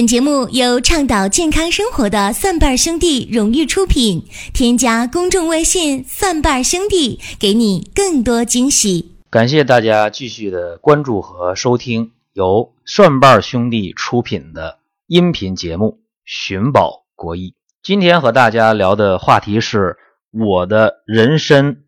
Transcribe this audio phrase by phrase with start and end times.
[0.00, 4.24] 本节目由倡导健康生活的蒜瓣兄弟荣誉出品。
[4.54, 9.14] 添加公众微信“蒜瓣兄弟”，给你更多惊喜。
[9.28, 17.50] 感谢大家继续的关注和收听由蒜瓣兄弟出品的音频节目《寻宝国医》。
[17.82, 19.98] 今天和大家聊的话题是
[20.30, 21.82] 我的人参，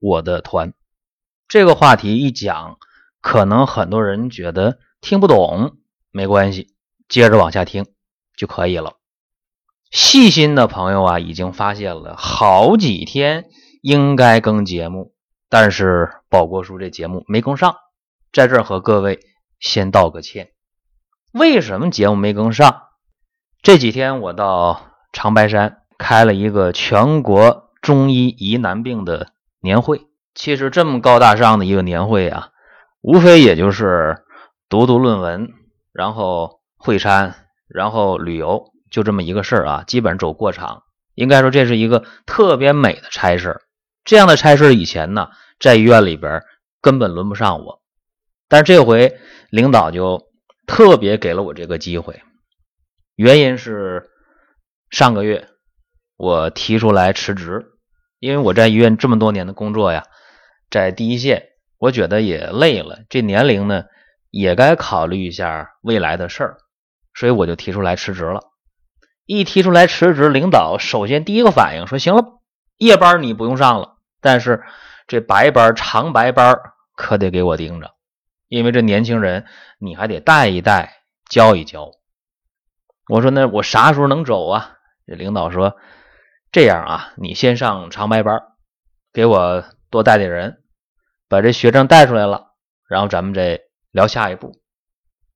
[0.00, 0.72] 我的团。
[1.46, 2.78] 这个话题一讲，
[3.20, 5.76] 可能很多人觉得听不懂，
[6.10, 6.70] 没关系。
[7.08, 7.86] 接着往下听
[8.36, 8.94] 就可以了。
[9.90, 13.46] 细心的朋友啊，已经发现了好几天
[13.80, 15.14] 应该更节目，
[15.48, 17.74] 但是宝国叔这节目没更上，
[18.30, 19.20] 在这儿和各位
[19.58, 20.50] 先道个歉。
[21.32, 22.82] 为什么节目没更上？
[23.62, 30.06] 这几天我到长白山开了一个全国中医疑难病的年会。
[30.34, 32.50] 其实这么高大上的一个年会啊，
[33.00, 34.22] 无非也就是
[34.68, 35.48] 读读论文，
[35.92, 36.57] 然后。
[36.78, 37.34] 会餐，
[37.68, 40.84] 然后旅游，就这么一个事儿啊，基本走过场。
[41.14, 43.60] 应该说这是一个特别美的差事。
[44.04, 46.42] 这样的差事以前呢，在医院里边
[46.80, 47.82] 根本轮不上我，
[48.48, 49.18] 但是这回
[49.50, 50.28] 领导就
[50.66, 52.22] 特别给了我这个机会。
[53.16, 54.08] 原因是
[54.90, 55.48] 上个月
[56.16, 57.66] 我提出来辞职，
[58.20, 60.04] 因为我在医院这么多年的工作呀，
[60.70, 63.86] 在第一线，我觉得也累了，这年龄呢
[64.30, 66.58] 也该考虑一下未来的事儿。
[67.18, 68.42] 所以我就提出来辞职了。
[69.26, 72.40] 一提出来辞职，领导首先第一个反应说：“行了，
[72.76, 74.62] 夜班你不用上了，但是
[75.08, 76.56] 这白班、长白班
[76.94, 77.90] 可得给我盯着，
[78.46, 79.46] 因为这年轻人
[79.80, 81.90] 你还得带一带、教一教。”
[83.10, 85.76] 我说：“那我啥时候能走啊？”这领导说
[86.52, 88.40] ：“这样啊，你先上长白班，
[89.12, 90.62] 给我多带点人，
[91.28, 92.52] 把这学生带出来了，
[92.88, 94.60] 然后咱们再聊下一步。”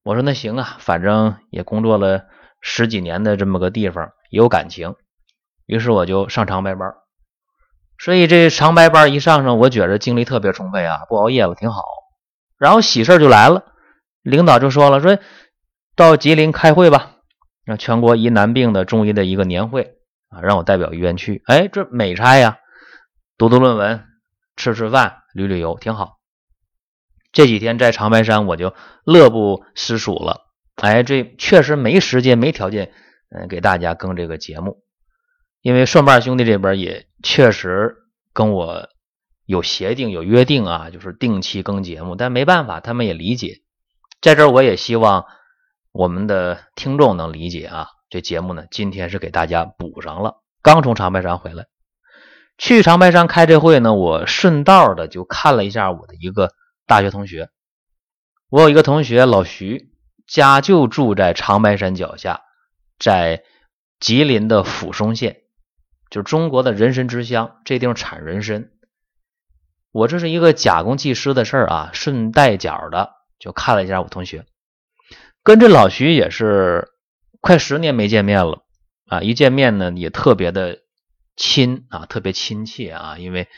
[0.04, 2.24] 我说那行啊，反正也工作了
[2.60, 4.96] 十几年的这么个地方，也有感情，
[5.66, 6.92] 于是我就上长白班。
[7.98, 11.84] 所以这长白班一上上，我觉着精力特别充沛啊，不熬夜了，挺好。
[12.58, 13.64] 然后喜事就来了，
[14.22, 15.18] 领导就说了，说
[15.94, 17.18] 到吉林开会吧，
[17.64, 19.98] 让全国疑难病的中医的一个年会
[20.30, 21.44] 啊，让我代表医院去。
[21.46, 22.58] 哎，这美差呀，
[23.38, 24.04] 读读论文，
[24.56, 26.18] 吃吃饭，旅旅游，挺好。
[27.32, 30.42] 这几天在长白山，我就乐不思蜀了。
[30.76, 32.92] 哎，这确实没时间、没条件，
[33.30, 34.82] 嗯，给大家更这个节目。
[35.62, 37.96] 因为蒜瓣兄弟这边也确实
[38.34, 38.88] 跟我
[39.46, 42.16] 有协定、有约定啊，就是定期更节目。
[42.16, 43.62] 但没办法，他们也理解。
[44.20, 45.24] 在这儿，我也希望
[45.92, 47.86] 我们的听众能理解啊。
[48.10, 50.42] 这节目呢，今天是给大家补上了。
[50.62, 51.66] 刚从长白山回来，
[52.58, 56.50] 去长白山开这会呢，我顺道的就看了一下我的一个。
[56.86, 57.48] 大学同学，
[58.48, 59.92] 我有一个同学老徐，
[60.26, 62.42] 家就住在长白山脚下，
[62.98, 63.44] 在
[64.00, 65.42] 吉林的抚松县，
[66.10, 68.70] 就是中国的人参之乡，这地方产人参。
[69.92, 74.44] 我这是一个假公济私的事儿啊，顺带脚的就看了一下我同学，
[75.42, 76.88] 跟这老徐也是
[77.40, 78.64] 快十年没见面了
[79.06, 80.80] 啊，一见面呢也特别的
[81.36, 83.48] 亲啊，特别亲切啊，因为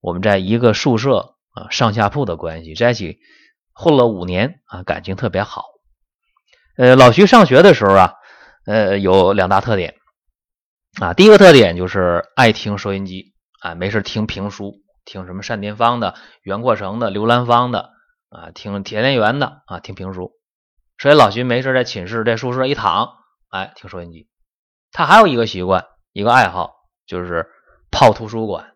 [0.00, 1.36] 我们在一个宿舍。
[1.52, 3.18] 啊，上下铺的关系在一起
[3.72, 5.64] 混了五年啊，感情特别好。
[6.76, 8.14] 呃，老徐上学的时候啊，
[8.66, 9.96] 呃，有两大特点
[11.00, 11.12] 啊。
[11.14, 17.90] 第一个特点就是爱听收音机啊，没事听评书，听什么单田芳的、袁阔成的、刘兰芳的
[18.30, 20.32] 啊，听田连元的啊，听评书。
[20.98, 23.08] 所以老徐没事在寝室在宿舍一躺，
[23.50, 24.28] 哎，听收音机。
[24.92, 26.74] 他还有一个习惯，一个爱好，
[27.06, 27.48] 就是
[27.90, 28.74] 泡图书馆。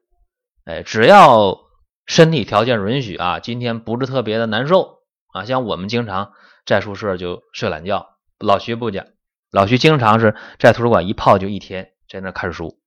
[0.64, 1.58] 哎，只要
[2.06, 4.98] 身体条件允许啊，今天不是特别的难受
[5.32, 5.44] 啊。
[5.44, 6.32] 像我们经常
[6.66, 8.06] 在宿舍就睡懒觉，
[8.38, 9.06] 老徐不讲，
[9.50, 12.78] 老徐经常是在图书馆一泡就一天，在那看书。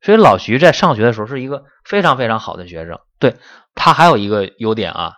[0.00, 2.98] 所以老徐在上学的时候是一个非常非常好的学生。
[3.18, 3.36] 对
[3.74, 5.12] 他还有一个优点啊，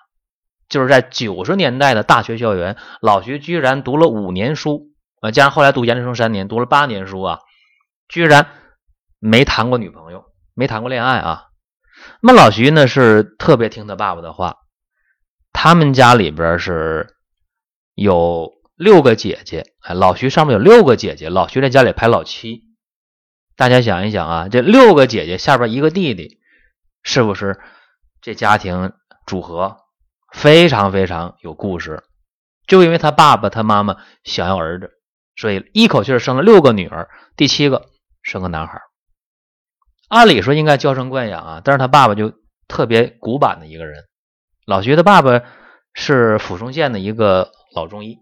[0.68, 4.88] 就是在九十年代的大学校园，老徐居然读了五年书
[5.20, 7.38] 啊，加上后来读研究生三年，读了八年书啊，
[8.08, 8.48] 居然
[9.20, 11.51] 没谈过女朋友，没谈过恋爱啊。
[12.24, 14.58] 那么老徐呢是特别听他爸爸的话，
[15.52, 17.16] 他们家里边是
[17.94, 22.62] 有六个姐姐，哎，老徐上面有六个姐姐，老徐在家里排老七。
[23.56, 26.38] 大家想一想啊，这六个姐姐下边一个弟弟，
[27.02, 27.60] 是不是
[28.20, 28.92] 这家庭
[29.26, 29.78] 组合
[30.32, 32.04] 非常非常有故事？
[32.68, 34.92] 就因为他爸爸他妈妈想要儿子，
[35.34, 37.90] 所以一口气生了六个女儿，第七个
[38.22, 38.80] 生个男孩。
[40.12, 42.34] 按理说应该娇生惯养啊，但是他爸爸就
[42.68, 44.04] 特别古板的一个人。
[44.66, 45.42] 老徐的爸爸
[45.94, 48.18] 是抚松县的一个老中医，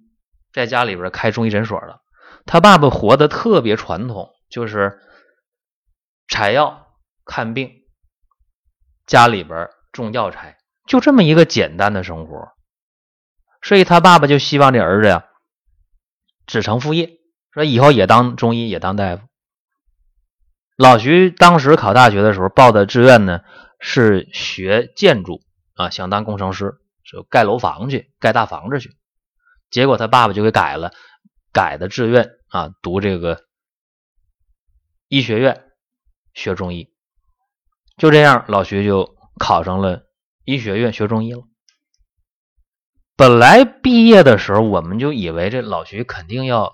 [0.53, 2.01] 在家里边开中医诊所的。
[2.47, 5.01] 他爸爸活得特别传统，就是
[6.29, 6.87] 采药
[7.25, 7.73] 看病，
[9.05, 12.53] 家里边种药材，就这么一个简单的生活。
[13.63, 15.25] 所以他爸爸就希望这儿子呀，
[16.47, 17.19] 子承父业，
[17.53, 19.23] 说以后也当中医，也当大夫。
[20.81, 23.43] 老徐当时考大学的时候报的志愿呢
[23.81, 25.43] 是学建筑
[25.75, 28.97] 啊，想当工程师，就盖楼房去，盖大房子去。
[29.71, 30.91] 结果他爸爸就给改了，
[31.53, 33.43] 改的志愿啊，读这个
[35.09, 35.65] 医学院
[36.32, 36.88] 学中医。
[37.99, 40.05] 就这样，老徐就考上了
[40.47, 41.43] 医学院学中医了。
[43.17, 46.73] 本来毕业的时候，我们就以为这老徐肯定要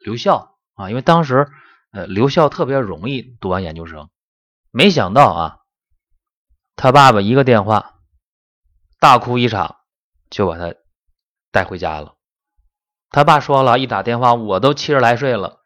[0.00, 1.48] 留校啊，因为当时
[1.92, 4.08] 呃留校特别容易，读完研究生。
[4.70, 5.58] 没想到啊，
[6.76, 8.00] 他爸爸一个电话，
[9.00, 9.76] 大哭一场，
[10.30, 10.74] 就把他
[11.50, 12.14] 带回家了。
[13.10, 15.60] 他爸说了一打电话，我都七十来岁了，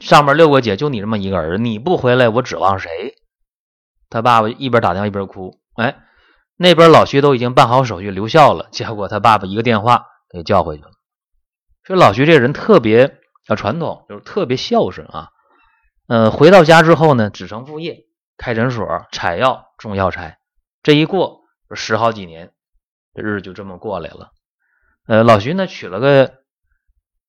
[0.00, 3.16] 上面六个姐就你这么一个儿子，你不回来，我指望谁？
[4.10, 6.02] 他爸爸一边打电话一边哭，哎。
[6.58, 10.90] 那边老徐都已经办好手续留校了，结果他爸爸一个电话给叫回去了。
[11.82, 15.30] 说老徐这人特别小传统，就是特别孝顺啊。
[16.08, 18.06] 嗯，回到家之后呢，子承父业，
[18.36, 20.38] 开诊所、采药、种药材，
[20.82, 21.40] 这一过
[21.74, 22.52] 十好几年，
[23.14, 24.30] 这日子就这么过来了。
[25.06, 26.34] 呃，老徐呢娶了个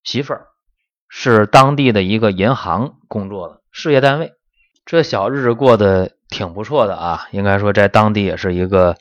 [0.04, 0.48] 媳妇儿，
[1.08, 4.34] 是当地的一个银行工作的事业单位，
[4.86, 8.98] 这小日子过得挺不错的啊，应该说在当地也是一个。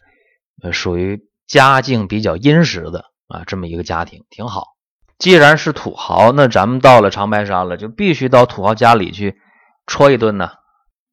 [0.63, 4.76] 呃，属于家境比较殷实的啊，这么一个家庭挺好。
[5.19, 9.37] 既然是土豪，那咱们到了长白山了，就必须到土豪家里去
[9.87, 10.51] 戳一顿呢，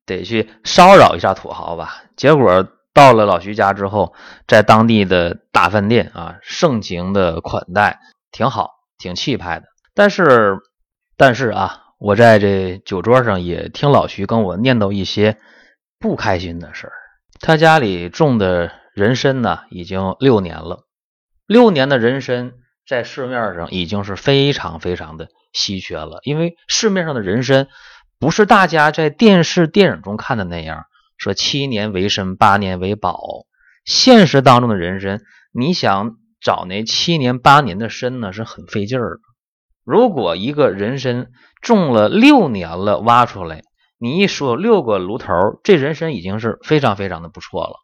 [0.05, 2.03] 得去骚扰一下土豪吧。
[2.15, 4.13] 结果到了老徐家之后，
[4.47, 7.99] 在当地的大饭店啊，盛情的款待，
[8.31, 9.65] 挺好，挺气派的。
[9.93, 10.57] 但是，
[11.17, 15.37] 但是啊，我在这酒桌上也听老徐跟我念叨一些
[15.99, 16.93] 不开心的事儿。
[17.39, 18.71] 他家里种的。
[18.93, 20.85] 人参呢，已经六年了。
[21.47, 22.51] 六年的人参
[22.87, 26.19] 在市面上已经是非常非常的稀缺了。
[26.23, 27.67] 因为市面上的人参
[28.19, 30.85] 不是大家在电视电影中看的那样，
[31.17, 33.19] 说七年为参，八年为宝。
[33.85, 35.21] 现实当中的人参，
[35.51, 39.19] 你想找那七年八年的参呢，是很费劲儿的。
[39.83, 41.27] 如果一个人参
[41.61, 43.63] 种了六年了，挖出来，
[43.99, 47.82] 你一说六个炉头，这人参已经是非常非常的不错了。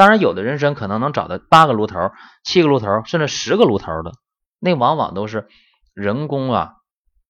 [0.00, 2.10] 当然，有的人参可能能找到八个炉头、
[2.42, 4.12] 七个炉头，甚至十个炉头的，
[4.58, 5.46] 那往往都是
[5.92, 6.76] 人工啊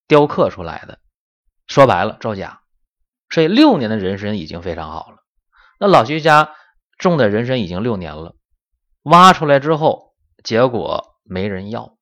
[0.07, 1.01] 雕刻出来的。
[1.67, 2.61] 说白了，造假。
[3.29, 5.17] 所以六年的人参已经非常好了。
[5.81, 6.55] 那老徐家
[6.97, 8.37] 种的人参已经六年了，
[9.03, 10.15] 挖出来之后，
[10.45, 11.97] 结果没人要。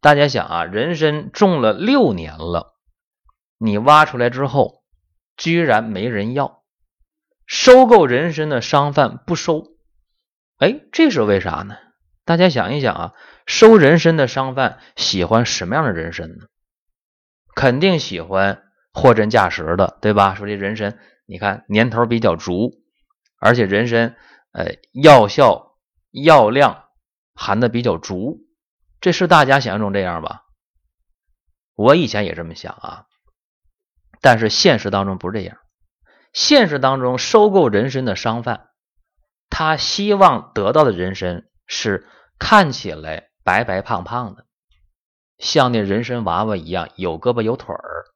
[0.00, 2.74] 大家想啊，人参种了六年了，
[3.58, 4.82] 你挖出来之后，
[5.36, 6.64] 居然没人要，
[7.46, 9.73] 收购人参的商贩不收。
[10.58, 11.76] 哎，这是为啥呢？
[12.24, 13.12] 大家想一想啊，
[13.44, 16.46] 收人参的商贩喜欢什么样的人参呢？
[17.54, 18.62] 肯定喜欢
[18.92, 20.34] 货真价实的，对吧？
[20.34, 22.82] 说这人参，你看年头比较足，
[23.38, 24.16] 而且人参，
[24.52, 25.76] 呃，药效、
[26.10, 26.84] 药量
[27.34, 28.46] 含的比较足，
[29.00, 30.44] 这是大家想象中这样吧？
[31.74, 33.06] 我以前也这么想啊，
[34.20, 35.58] 但是现实当中不是这样，
[36.32, 38.68] 现实当中收购人参的商贩。
[39.56, 42.08] 他希望得到的人参是
[42.40, 44.46] 看起来白白胖胖的，
[45.38, 48.06] 像那人参娃娃一样有胳膊有腿儿，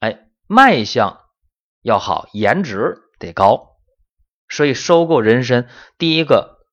[0.00, 1.20] 哎，卖相
[1.80, 3.76] 要好，颜值得高。
[4.48, 6.66] 所以收购人参，第一个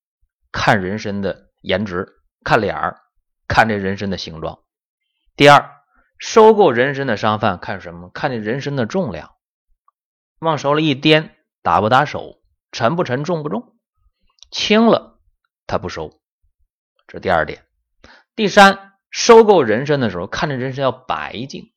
[0.51, 2.07] 看人参的颜值，
[2.43, 3.01] 看脸儿，
[3.47, 4.63] 看这人参的形状。
[5.35, 5.69] 第二，
[6.17, 8.09] 收购人参的商贩看什么？
[8.09, 9.35] 看这人参的重量，
[10.39, 11.29] 往手里一掂，
[11.61, 12.41] 打不打手？
[12.71, 13.23] 沉不沉？
[13.23, 13.77] 重不重？
[14.51, 15.17] 轻了，
[15.65, 16.19] 他不收，
[17.07, 17.65] 这第二点。
[18.35, 21.71] 第三，收购人参的时候，看着人参要白净。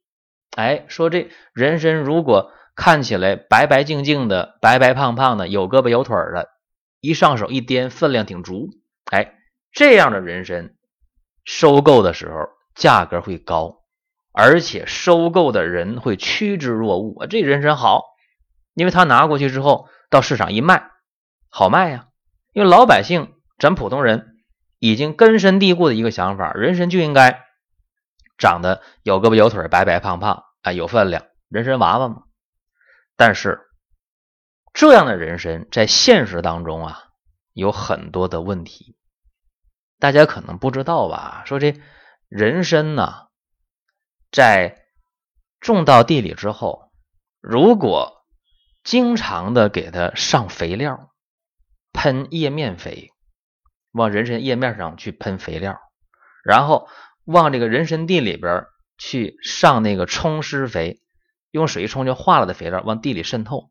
[0.56, 6.48] 哎，说这人参如果看起来白白净净的、白白胖胖的、有胳膊有腿的，
[7.00, 8.70] 一上手一掂，分量挺足。
[9.12, 9.36] 哎，
[9.72, 10.74] 这样的人参
[11.44, 13.84] 收购的时候价格会高，
[14.32, 17.28] 而且收购的人会趋之若鹜。
[17.28, 18.02] 这人参好，
[18.74, 20.90] 因为他拿过去之后到市场一卖，
[21.48, 22.08] 好卖呀。
[22.54, 24.36] 因为老百姓，咱普通人
[24.78, 27.42] 已经根深蒂固的一个想法，人参就应该
[28.38, 32.22] 长得有胳膊有腿，白白胖胖，啊，有分量，人参娃娃嘛。
[33.16, 33.60] 但是
[34.72, 37.08] 这样的人参在现实当中啊，
[37.52, 38.96] 有很多的问题，
[39.98, 41.42] 大家可能不知道吧？
[41.46, 41.74] 说这
[42.28, 43.26] 人参呢，
[44.30, 44.84] 在
[45.58, 46.92] 种到地里之后，
[47.40, 48.24] 如果
[48.84, 51.10] 经常的给它上肥料，
[51.94, 53.12] 喷叶面肥，
[53.92, 55.80] 往人参叶面上去喷肥料，
[56.44, 56.88] 然后
[57.24, 58.66] 往这个人参地里边
[58.98, 61.00] 去上那个冲施肥，
[61.50, 63.70] 用水一冲就化了的肥料往地里渗透。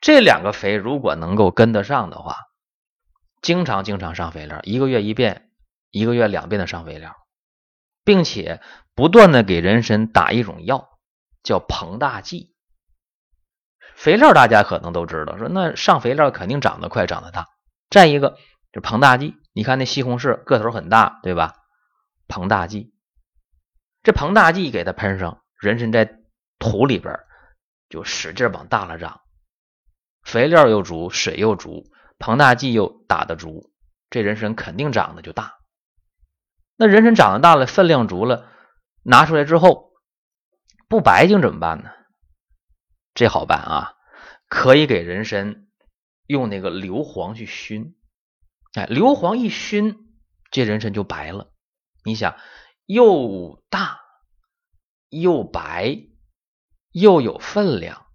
[0.00, 2.36] 这两个肥如果能够跟得上的话，
[3.42, 5.50] 经常经常上肥料，一个月一遍，
[5.90, 7.16] 一个月两遍的上肥料，
[8.04, 8.62] 并且
[8.94, 10.88] 不断的给人参打一种药，
[11.42, 12.54] 叫膨大剂。
[14.00, 17.48] 肥料大家可能都知道，说那上肥料肯定长得快，长得大。
[17.90, 18.38] 再一个
[18.72, 21.56] 就膨大剂，你看那西红柿个头很大，对吧？
[22.26, 22.94] 膨大剂，
[24.02, 26.18] 这膨大剂给它喷上，人参在
[26.58, 27.20] 土里边
[27.90, 29.20] 就使劲往大了长，
[30.22, 31.84] 肥料又足，水又足，
[32.18, 33.70] 膨大剂又打得足，
[34.08, 35.58] 这人参肯定长得就大。
[36.76, 38.48] 那人参长得大了，分量足了，
[39.02, 39.90] 拿出来之后
[40.88, 41.90] 不白净怎么办呢？
[43.14, 43.92] 这好办啊，
[44.48, 45.66] 可以给人参
[46.26, 47.94] 用那个硫磺去熏，
[48.74, 49.96] 哎，硫磺一熏，
[50.50, 51.50] 这人参就白了。
[52.04, 52.36] 你想，
[52.86, 54.00] 又大
[55.08, 55.98] 又白
[56.92, 58.06] 又有分量，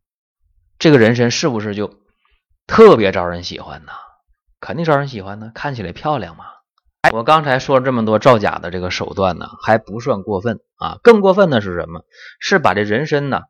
[0.79, 1.99] 这个人参是不是就
[2.65, 3.91] 特别招人喜欢呢？
[4.59, 6.45] 肯定招人喜欢呢，看起来漂亮嘛。
[7.11, 10.97] 我刚才说了这么多造假的这个手段呢，还不算过分啊。
[11.03, 12.03] 更过分的是什么？
[12.39, 13.43] 是把这人参呢。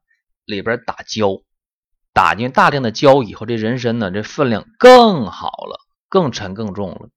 [0.46, 1.42] 里边打胶，
[2.14, 7.10] 打进大量的胶以后，这人参呢，这分量更好了，更沉更重了，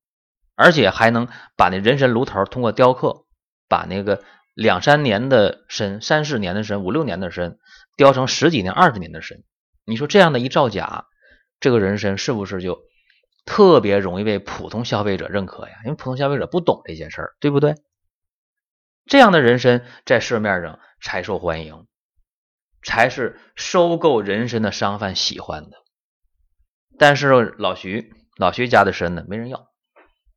[0.55, 3.25] 而且还能把那人参炉头通过雕刻，
[3.69, 4.23] 把那个
[4.55, 7.59] 两三年的参、三四年的参、五六年的参
[7.97, 9.39] 雕成十几年、二十年的参。
[9.85, 11.07] 你说这样的一造假，
[11.61, 12.81] 这个人参是不是就
[13.45, 15.75] 特别容易被普通消费者认可呀？
[15.85, 17.75] 因为普通消费者不懂这些事儿，对不对？
[19.07, 21.87] 这样的人参在市面上才受欢迎。
[22.89, 25.77] 才是收购人参的商贩喜欢的，
[26.99, 29.69] 但是老徐老徐家的参呢，没人要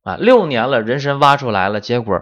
[0.02, 0.16] 啊！
[0.16, 2.20] 六年了，人参挖出来了，结果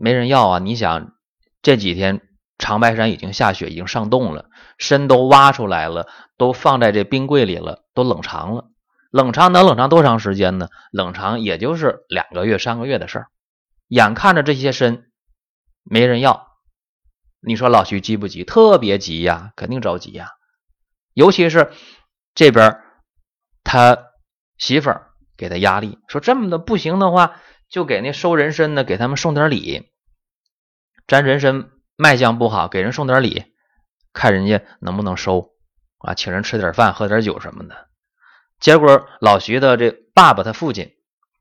[0.00, 0.58] 没人要啊！
[0.60, 1.14] 你想
[1.62, 2.20] 这几天
[2.58, 6.06] 长白山已经下雪，已经上冻了，参都挖出来了，
[6.38, 8.70] 都放在这冰柜里了，都冷藏了。
[9.10, 10.68] 冷藏能冷藏多长时间呢？
[10.92, 13.26] 冷藏也就是两个月、三个月的事儿。
[13.88, 15.06] 眼看着这些参
[15.82, 16.53] 没人要。
[17.46, 18.44] 你说老徐急不急？
[18.44, 20.32] 特别急呀，肯定着急呀。
[21.12, 21.72] 尤其是
[22.34, 22.80] 这边
[23.62, 24.06] 他
[24.58, 29.90] 媳妇儿给他压力，说这么的不行的话，就给那收人参的给他们送点礼。
[31.06, 33.44] 咱人参卖相不好，给人送点礼，
[34.12, 35.50] 看人家能不能收
[35.98, 36.14] 啊？
[36.14, 37.88] 请人吃点饭，喝点酒什么的。
[38.58, 40.94] 结果老徐的这爸爸他父亲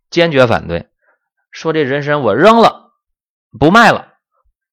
[0.09, 0.89] 坚决反对，
[1.51, 2.91] 说这人参我扔了，
[3.57, 4.12] 不卖了。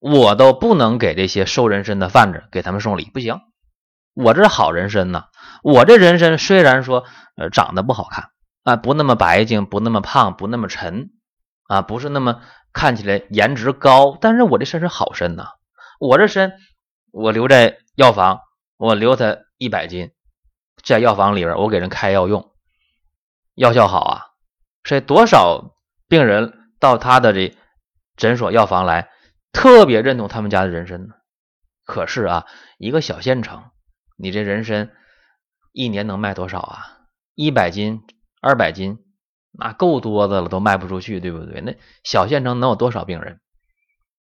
[0.00, 3.38] 我都不能给这些收人参的贩子给他们送礼，不行。
[4.14, 5.26] 我这好人参呢，
[5.62, 7.04] 我这人参虽然说
[7.36, 8.30] 呃长得不好看
[8.64, 11.10] 啊，不那么白净，不那么胖，不那么沉
[11.68, 12.40] 啊，不是那么
[12.72, 15.48] 看起来颜值高，但是我这参是好参呐。
[16.00, 16.54] 我这参
[17.12, 18.40] 我留在药房，
[18.78, 20.12] 我留它一百斤，
[20.82, 22.50] 在药房里边我给人开药用，
[23.54, 24.22] 药效好啊。
[24.82, 25.74] 所以多少
[26.08, 27.54] 病人到他的这
[28.16, 29.10] 诊所药房来。
[29.52, 31.08] 特别认同他们家的人参，
[31.84, 32.46] 可是啊，
[32.78, 33.70] 一个小县城，
[34.16, 34.92] 你这人参
[35.72, 36.98] 一年能卖多少啊？
[37.34, 38.02] 一百斤、
[38.40, 38.98] 二百斤，
[39.52, 41.60] 那够多的了，都卖不出去，对不对？
[41.60, 43.40] 那小县城能有多少病人？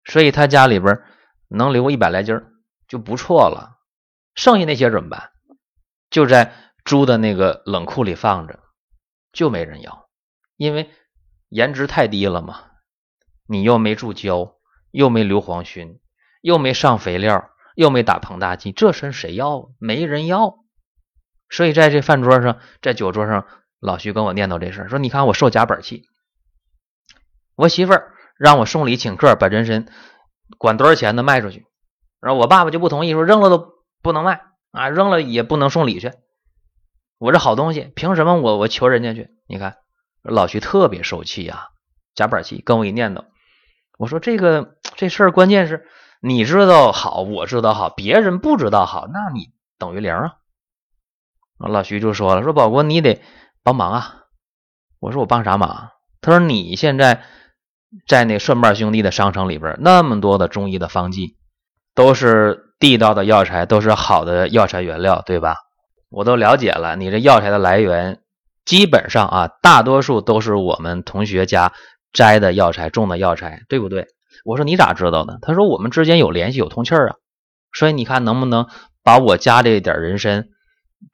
[0.06, 1.02] 所以他家里边
[1.48, 2.42] 能留一百来斤
[2.88, 3.78] 就不错了，
[4.34, 5.32] 剩下那些怎么办？
[6.10, 8.60] 就在猪的那个冷库里放着，
[9.32, 10.10] 就没人要，
[10.58, 10.90] 因为
[11.50, 12.72] 颜值太低了嘛，
[13.46, 14.56] 你又没注胶。
[14.92, 16.00] 又没硫磺熏，
[16.42, 19.70] 又没上肥料，又没打膨大剂，这参谁要？
[19.80, 20.60] 没人要。
[21.50, 23.46] 所以在这饭桌上，在酒桌上，
[23.80, 26.04] 老徐跟我念叨这事说：“你看我受夹板气，
[27.56, 29.86] 我媳妇儿让我送礼请客，把人参
[30.58, 31.66] 管多少钱的卖出去，
[32.22, 36.12] 然后我爸爸就不同意，说扔了都不能卖啊，扔了也不能送礼去。
[37.18, 39.30] 我这好东西，凭什么我我求人家去？
[39.48, 39.78] 你看
[40.22, 41.70] 老徐特别受气啊，
[42.16, 43.26] 夹板气，跟我一念叨。”
[44.02, 45.86] 我说这个这事儿关键是
[46.24, 50.34] 你知道好，我知道好，别人不知道好，那你等于零啊。
[51.60, 53.22] 老徐就说了，说宝国你得
[53.62, 54.24] 帮忙啊。
[55.00, 55.92] 我说我帮啥忙？
[56.20, 57.22] 他说你现在
[58.08, 61.38] 在那顺瓣兄弟的商城里边，那么多的中医的方剂，
[61.94, 65.58] 都是地道的药材，都是好的药材原料，对吧？
[66.10, 68.24] 我都了解了，你这药材的来源
[68.66, 71.72] 基本上啊，大多数都是我们同学家。
[72.14, 74.08] 摘的药材，种的药材，对不对？
[74.46, 75.40] 我说你咋知道的？
[75.42, 77.16] 他说我们之间有联系，有通气儿啊。
[77.74, 78.68] 所以你看能不能
[79.04, 80.50] 把我家这点人参，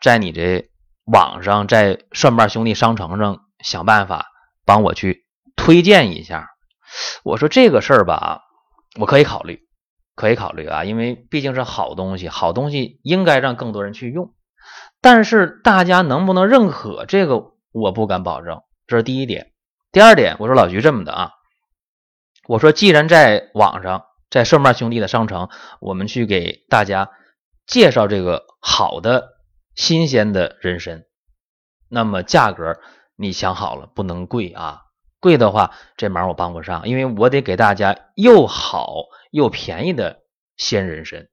[0.01, 0.69] 在你这
[1.05, 4.27] 网上，在蒜瓣兄弟商城上想办法
[4.65, 5.25] 帮我去
[5.55, 6.49] 推荐一下。
[7.23, 8.41] 我说这个事儿吧，
[8.99, 9.67] 我可以考虑，
[10.15, 14.33] 可以考虑啊，因为毕竟是好东西，好东西应该让更多人去用。
[15.01, 18.61] 但是大家能不能认可这个，我不敢保证。
[18.87, 19.51] 这是第一点。
[19.97, 21.31] 第二点，我说老徐这么的啊，
[22.47, 25.49] 我说既然在网上，在顺瓣兄弟的商城，
[25.79, 27.09] 我们去给大家
[27.65, 29.29] 介绍这个好的
[29.73, 31.05] 新鲜的人参，
[31.89, 32.79] 那么价格
[33.15, 34.81] 你想好了，不能贵啊，
[35.19, 38.93] 贵的话这忙我帮不上，因为我得给大家又好
[39.31, 40.19] 又便宜的
[40.57, 41.27] 鲜人参。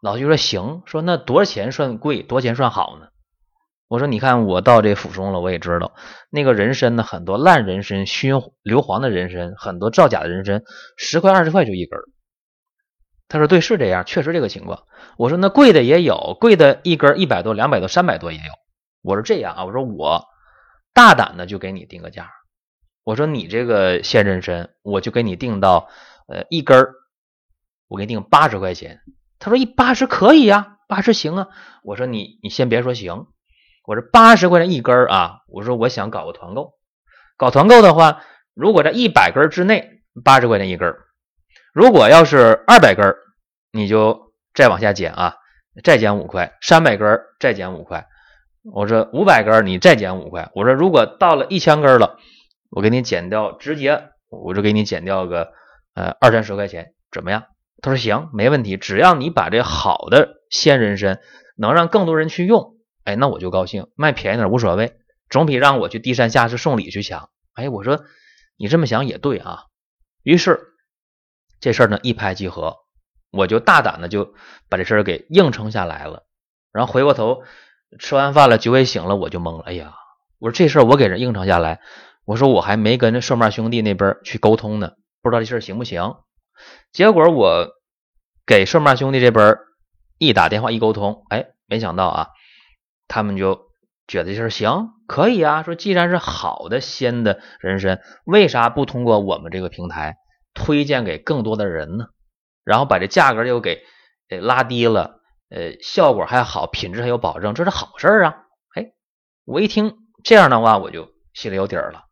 [0.00, 3.08] 老徐说行，说那多少钱算贵，多少钱算好呢？
[3.88, 5.94] 我说你看我到这府中了，我也知道
[6.30, 10.62] 那个人参呢，很多烂人参、熏硫磺的人参，很多造假的人参，
[10.96, 12.00] 十块二十块就一根。
[13.28, 14.84] 他说对，是这样，确实这个情况。
[15.16, 18.44] 我说那贵的也有，贵的一根一百多、两百多、三百多也有。
[19.02, 20.24] 我说这样啊，我说我
[20.92, 22.30] 大胆的就给你定个价。
[23.04, 25.88] 我说你这个鲜人参，我就给你定到
[26.26, 26.86] 呃一根
[27.86, 29.00] 我给你定八十块钱。
[29.38, 31.48] 他说一八十可以呀，八十行啊。
[31.84, 33.26] 我说你你先别说行。
[33.86, 35.42] 我说八十块钱一根啊！
[35.48, 36.74] 我说我想搞个团购，
[37.36, 40.92] 搞团购的话，如果在一百根之内，八十块钱一根
[41.72, 43.14] 如果要是二百根
[43.70, 45.36] 你就再往下减啊，
[45.84, 48.06] 再减五块；三百根再减五块。
[48.72, 50.50] 我说五百根你再减五块。
[50.54, 52.16] 我说如果到了一千根了，
[52.70, 55.52] 我给你减掉，直接我就给你减掉个
[55.94, 57.44] 呃二三十块钱，怎么样？
[57.82, 61.20] 他说行，没问题，只要你把这好的鲜人参
[61.56, 62.75] 能让更多人去用。
[63.06, 64.98] 哎，那我就高兴，卖便宜点无所谓，
[65.30, 67.30] 总比让我去低三下四送礼去强。
[67.54, 68.04] 哎，我说
[68.56, 69.66] 你这么想也对啊。
[70.24, 70.60] 于是
[71.60, 72.78] 这事儿呢一拍即合，
[73.30, 74.34] 我就大胆的就
[74.68, 76.26] 把这事儿给应承下来了。
[76.72, 77.44] 然后回过头
[78.00, 79.62] 吃完饭了，酒也醒了，我就懵了。
[79.64, 79.94] 哎呀，
[80.38, 81.80] 我说这事儿我给人应承下来，
[82.24, 86.16] 我说我还没跟这顺瓣兄弟那边去沟通呢，不知道这事儿行不行。
[86.90, 87.68] 结果我
[88.44, 89.56] 给顺瓣兄弟这边
[90.18, 92.28] 一打电话一沟通，哎，没想到啊。
[93.08, 93.70] 他们就
[94.06, 95.62] 觉得就是行，可以啊。
[95.62, 100.16] 说既然是好的鲜的人参，为啥不通过我们这个平台
[100.54, 102.06] 推荐给更多的人呢？
[102.64, 103.84] 然后把这价格又给
[104.28, 108.36] 呃拉低了，呃，效果还好，品质还有保证，这是好事啊。
[108.74, 108.92] 哎，
[109.44, 112.04] 我一听这样的话，我就心里有底儿了。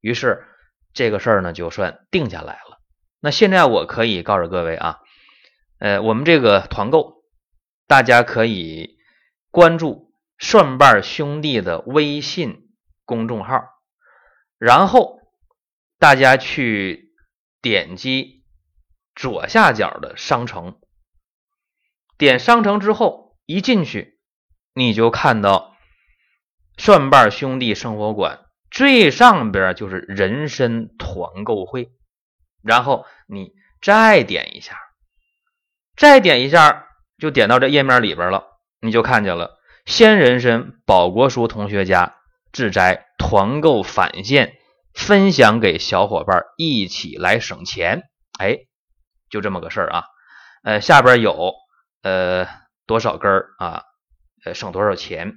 [0.00, 0.44] 于是
[0.92, 2.78] 这个事儿呢，就算定下来了。
[3.20, 5.00] 那现在我可以告诉各位啊，
[5.80, 7.24] 呃，我们这个团购，
[7.88, 8.96] 大家可以
[9.50, 10.05] 关注。
[10.38, 12.68] 蒜瓣兄弟的微信
[13.04, 13.64] 公众号，
[14.58, 15.20] 然后
[15.98, 17.14] 大家去
[17.62, 18.44] 点击
[19.14, 20.78] 左下角的商城，
[22.18, 24.18] 点商城之后一进去，
[24.74, 25.74] 你就看到
[26.76, 31.92] 蒜瓣兄弟生活馆最上边就是人参团购会，
[32.62, 34.78] 然后你再点一下，
[35.96, 39.55] 再点一下就点到这页面里边了，你就看见了。
[39.86, 42.16] 鲜人参保国叔同学家
[42.52, 44.58] 自摘团购返现，
[44.92, 48.02] 分享给小伙伴一起来省钱。
[48.36, 48.58] 哎，
[49.30, 50.04] 就这么个事儿啊。
[50.64, 51.54] 呃，下边有
[52.02, 52.48] 呃
[52.84, 53.84] 多少根儿啊？
[54.44, 55.34] 呃，省多少钱？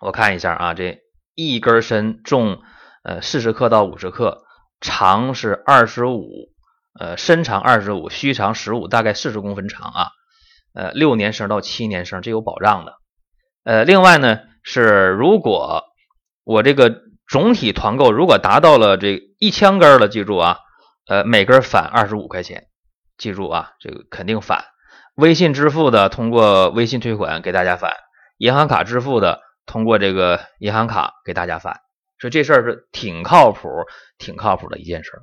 [0.00, 0.98] 我看一下啊，这
[1.36, 2.60] 一根参重
[3.04, 4.42] 呃四十克到五十克，
[4.80, 6.50] 长是二十五，
[6.98, 10.08] 呃，身长二十五，须长十五，大概四十公分长啊。
[10.74, 12.96] 呃，六年生到七年生，这有保障的。
[13.64, 15.84] 呃，另外呢是，如果
[16.44, 20.58] 我这个总体团购如果达到了这一千根了，记住啊，
[21.06, 22.66] 呃，每根返二十五块钱，
[23.16, 24.66] 记住啊，这个肯定返。
[25.14, 27.92] 微信支付的通过微信退款给大家返，
[28.36, 31.80] 银行卡支付的通过这个银行卡给大家返，
[32.18, 33.68] 所以这事儿是挺靠谱、
[34.18, 35.22] 挺靠谱的一件事儿。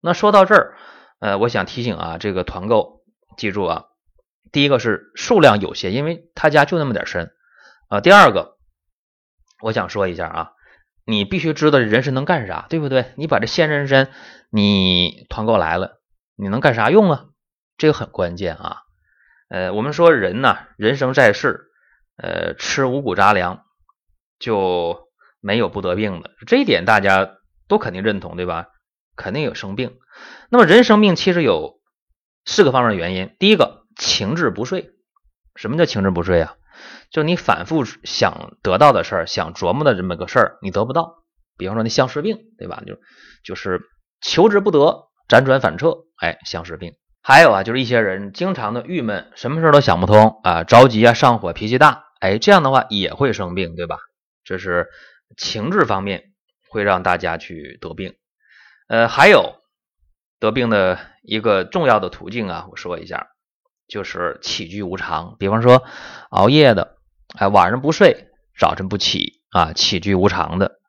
[0.00, 0.74] 那说到这儿，
[1.20, 3.02] 呃，我想提醒啊，这个团购
[3.36, 3.84] 记住啊，
[4.52, 7.30] 第一个是数量有限，因为他家就那么点参。
[7.88, 8.58] 啊，第二个，
[9.62, 10.52] 我想说一下啊，
[11.06, 13.12] 你必须知道人参能干啥，对不对？
[13.16, 14.10] 你把这鲜人参
[14.50, 16.02] 你团购来了，
[16.36, 17.24] 你能干啥用啊？
[17.78, 18.82] 这个很关键啊。
[19.48, 21.70] 呃，我们说人呢，人生在世，
[22.18, 23.64] 呃，吃五谷杂粮
[24.38, 25.08] 就
[25.40, 27.36] 没有不得病的，这一点大家
[27.68, 28.68] 都肯定认同，对吧？
[29.16, 29.98] 肯定有生病。
[30.50, 31.80] 那么人生病其实有
[32.44, 33.34] 四个方面的原因。
[33.38, 34.90] 第一个，情志不遂。
[35.56, 36.54] 什么叫情志不遂啊？
[37.10, 41.24] 就你反复想得到的事儿，想琢磨的这么个事儿，你得不到。
[41.56, 42.82] 比方说那相思病，对吧？
[42.86, 42.98] 就
[43.44, 43.80] 就是
[44.20, 46.94] 求之不得，辗转反侧哎，相思病。
[47.20, 53.98] 还有啊，就是一些人经常的郁闷，什么事都想不通啊，着急啊，上火，脾气大，哎，这样的话也会生病，对吧？
[54.44, 54.88] 这是
[55.36, 56.32] 情志方面
[56.70, 58.14] 会让大家去得病。
[58.88, 59.56] 呃，还有
[60.38, 63.26] 得病的一个重要的途径啊，我说一下，
[63.88, 65.82] 就是起居无常，比方说
[66.30, 66.96] 熬夜的，
[67.38, 68.26] 哎，晚上不睡，
[68.58, 70.80] 早晨不起啊，起居无常的。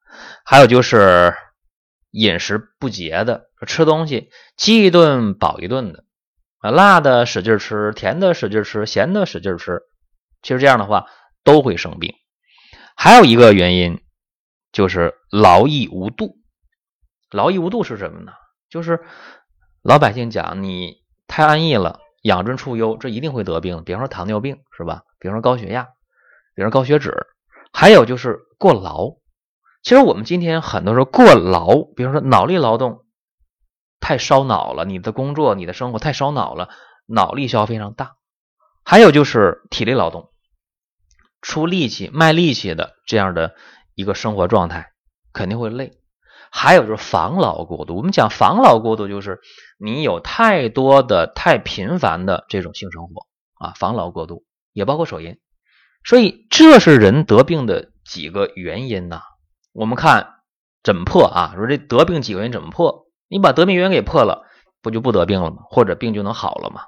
[0.43, 1.35] 还有就是
[2.09, 6.05] 饮食不节的，吃东西饥一顿饱一顿的。
[6.57, 9.83] 啊，辣的使劲吃，甜的使劲吃，咸的使劲吃，
[10.41, 11.05] 其实这样的话
[11.43, 12.15] 都会生病。
[12.95, 14.01] 还有一个原因
[14.71, 16.39] 就是劳逸无度。
[17.29, 18.31] 劳逸无度是什么呢？
[18.71, 19.05] 就是
[19.83, 20.95] 老百姓讲你
[21.27, 23.83] 太安逸了，养尊处优，这一定会得病。
[23.83, 25.03] 比方说糖尿病是吧？
[25.19, 25.89] 比方说高血压，
[26.59, 27.25] 比如高血脂，
[27.71, 29.15] 还有就是过劳。
[29.81, 33.05] 其实我们今天很多时候过劳，比如说脑力劳动。
[34.01, 36.67] 太烧脑了，你的工作、你的生活太烧脑了，
[37.05, 38.15] 脑力消耗非常大。
[38.83, 40.31] 还有就是体力劳动，
[41.41, 43.55] 出力气、卖力气的这样的
[43.95, 44.91] 一个生活状态，
[45.31, 45.93] 肯定会累。
[46.51, 49.39] 还有就是防劳过度，我们讲防劳过度，就是
[49.77, 53.27] 你有太多的、太频繁的这种性生活
[53.65, 54.43] 啊，防劳过度
[54.73, 55.37] 也包括手淫。
[56.03, 59.21] 所以这是人得病的几个原因呐。
[59.73, 60.35] 我们看
[60.83, 61.53] 怎么破啊？
[61.55, 63.07] 说这得病几个原因怎么破？
[63.27, 64.45] 你把得病原因给破了，
[64.81, 65.57] 不就不得病了吗？
[65.69, 66.83] 或者病就能好了吗？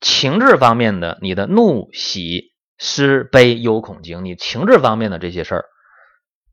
[0.00, 5.64] 情志方面的，你的怒、喜、失、悲、忧、恐、惊，你情志方面的这些事儿，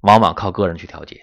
[0.01, 1.21] 往往靠个人去调节。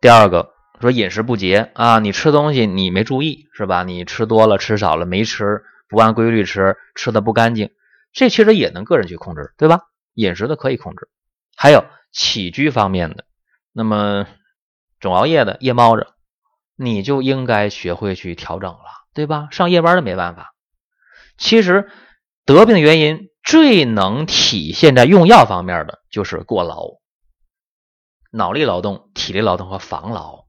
[0.00, 3.84] 第二个说饮食不节啊，你吃东西你没注意是吧？
[3.84, 7.70] 你吃多了、吃少了、没吃、不按规律吃、吃的不干净，
[8.12, 9.80] 这其实也能个人去控制，对吧？
[10.14, 11.08] 饮食的可以控制。
[11.56, 13.24] 还有起居方面的，
[13.72, 14.26] 那么
[15.00, 16.06] 总熬夜的、夜猫子。
[16.74, 18.78] 你就应该学会去调整了，
[19.14, 19.48] 对吧？
[19.52, 20.54] 上夜班的没办法。
[21.36, 21.88] 其实
[22.44, 26.88] 得病原因最能体现在用药方面的就是过劳，
[28.32, 30.46] 脑力劳动、体力劳动和防劳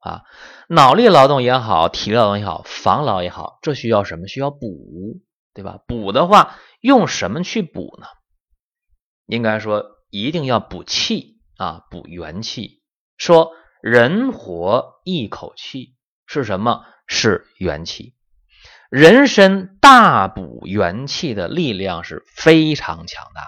[0.00, 0.22] 啊。
[0.68, 4.26] 脑力劳动也好，体力劳动也好，防劳也好，这需要什么？
[4.26, 5.20] 需要补，
[5.56, 5.80] 对吧？
[5.88, 8.06] 补的话用什么去补呢？
[9.26, 12.84] 应该说一定要补气啊，补元气。
[13.18, 13.52] 说。
[13.82, 15.94] 人活一口气
[16.26, 16.84] 是什么？
[17.06, 18.16] 是元气。
[18.90, 23.42] 人参大补元气的力量是非常强大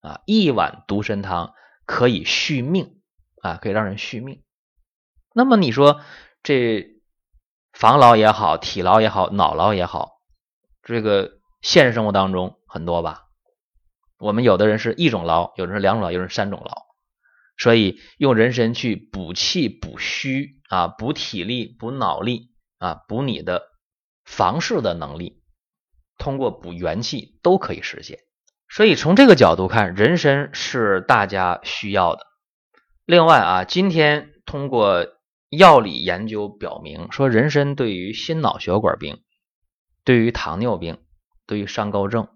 [0.00, 0.20] 的啊！
[0.24, 1.52] 一碗独参汤
[1.84, 3.02] 可以续命
[3.42, 4.42] 啊，可以让人续命。
[5.34, 6.00] 那么你说
[6.42, 6.86] 这
[7.74, 10.19] 防劳也好，体劳也好，脑劳也好，
[10.90, 13.22] 这个现实生活当中很多吧？
[14.18, 16.72] 我们有的人是一种劳，有的人是两种劳，有人是三种劳。
[17.56, 23.62] 所以用人参去补气、补虚啊，补体力、补脑力啊，补你的
[24.24, 25.42] 房事的能力，
[26.18, 28.18] 通过补元气都可以实现。
[28.68, 32.26] 所以从这个角度看，人参是大家需要的。
[33.04, 35.06] 另外啊，今天通过
[35.50, 39.22] 药理研究表明，说人参对于心脑血管病、
[40.04, 40.98] 对于糖尿病、
[41.46, 42.28] 对于上高症、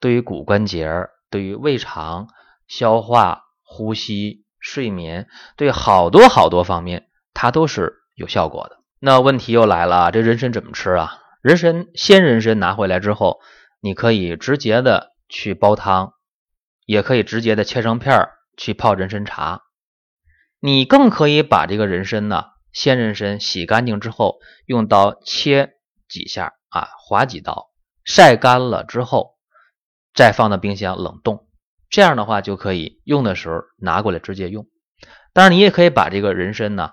[0.00, 2.28] 对于骨关节、对于胃肠、
[2.68, 4.44] 消化、呼吸。
[4.62, 8.80] 睡眠对好多好多方面，它都是有效果的。
[8.98, 11.16] 那问题又来了，这人参怎么吃啊？
[11.40, 13.40] 人参鲜人参拿回来之后，
[13.80, 16.12] 你可以直接的去煲汤，
[16.84, 19.62] 也可以直接的切成片儿去泡人参茶。
[20.60, 27.70] 你更可以把这个人参呢，鲜人参洗干净之后，用刀切几下啊，划几刀，
[28.04, 29.36] 晒干了之后，
[30.14, 31.46] 再放到冰箱冷冻。
[31.90, 34.66] 这样的话就可以用的时候拿过来直接用，
[35.32, 36.92] 当然你也可以把这个人参呢，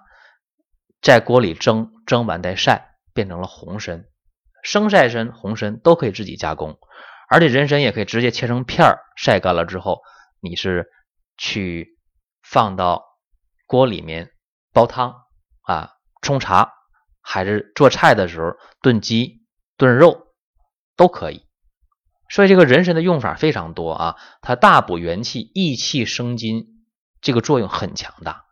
[1.02, 4.06] 在锅里蒸，蒸完再晒，变成了红参、
[4.64, 6.80] 生晒参、红参都可以自己加工，
[7.30, 10.02] 而且人参也可以直接切成片儿，晒干了之后，
[10.40, 10.88] 你是
[11.38, 12.00] 去
[12.42, 13.04] 放到
[13.68, 14.32] 锅里面
[14.74, 15.14] 煲汤
[15.62, 15.92] 啊、
[16.24, 16.74] 冲茶，
[17.22, 19.46] 还是做菜的时候炖鸡、
[19.78, 20.28] 炖肉
[20.96, 21.46] 都可以。
[22.30, 26.66] 所以这个人参的用法非常多啊，它大补元气、益气生津，
[27.22, 28.44] 这个作用很强大。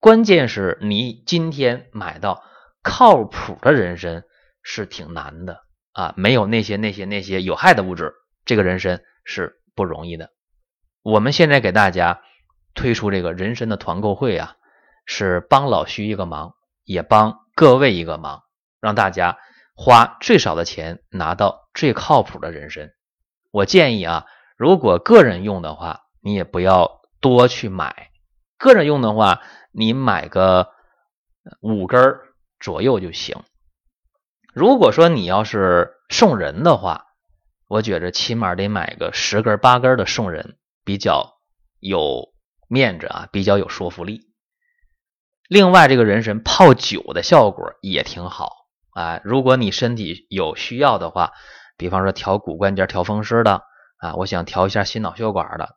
[0.00, 2.42] 关键是你今天买到
[2.82, 4.24] 靠谱的人参
[4.62, 5.60] 是挺难的
[5.92, 8.14] 啊，没有那些那些那些有害的物质，
[8.46, 10.30] 这个人参是不容易的。
[11.02, 12.22] 我们现在给大家
[12.74, 14.56] 推出这个人参的团购会啊，
[15.04, 18.44] 是帮老徐一个忙，也帮各位一个忙，
[18.80, 19.36] 让大家。
[19.74, 22.90] 花最少的钱拿到最靠谱的人参，
[23.50, 28.10] 我建议啊，如果个人用的话，你也不要多去买。
[28.56, 30.70] 个人用的话，你买个
[31.60, 32.18] 五根
[32.60, 33.42] 左右就行。
[34.54, 37.06] 如果说你要是送人的话，
[37.66, 41.34] 我觉着起码得买个十根八根的送人，比较
[41.80, 42.32] 有
[42.68, 44.30] 面子啊，比较有说服力。
[45.48, 48.63] 另外，这个人参泡酒的效果也挺好
[48.94, 49.20] 啊。
[49.22, 51.32] 如果你身体有需要的话，
[51.76, 53.62] 比方说调骨关节、调风湿的
[53.98, 55.76] 啊，我想调一下心脑血管的，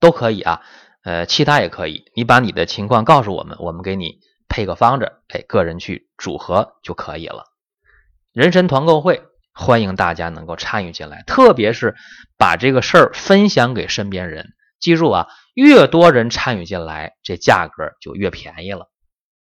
[0.00, 0.62] 都可以啊。
[1.04, 7.44] 呃，其他也可以，你把你的情况告诉我们，我们给你配个方子，哎，个人去组合就可以了。
[8.32, 9.22] 人参团购会，
[9.54, 11.94] 欢迎大家能够参与进来，特别是
[12.36, 14.54] 把这个事儿分享给身边人。
[14.80, 18.90] 记住啊，越多人参与进来，这价格就越便宜了。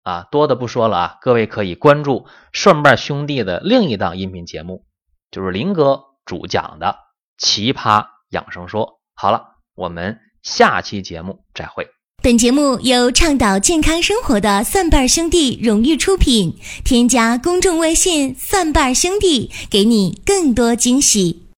[0.05, 4.85] 啊，多的不说了啊，各位可以关注蒜瓣兄弟的另一档音频节目，
[5.31, 6.87] 就是林哥主讲的
[7.39, 8.87] 《奇葩养生说》。
[9.15, 9.43] 好了，
[9.75, 11.89] 我们下期节目再会。
[12.23, 21.44] 本节目由倡导健康生活的蒜瓣兄弟荣誉出品，添加公众微信“蒜瓣兄弟”，给你更多惊喜。